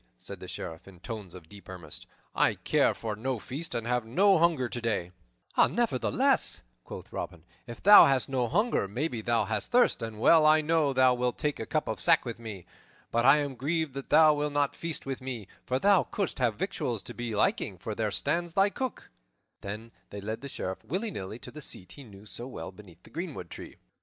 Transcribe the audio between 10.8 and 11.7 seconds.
thou wilt take a